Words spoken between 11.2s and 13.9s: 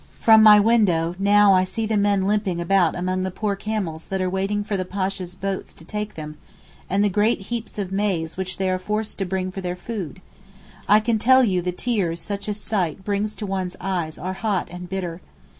you the tears such a sight brings to one's